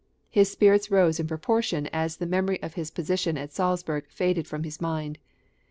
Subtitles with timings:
[0.31, 4.63] His spirits rose in proportion as the memory of his position at Salzburg faded from
[4.63, 5.19] his mind.